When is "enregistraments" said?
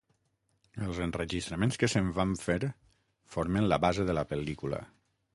1.05-1.75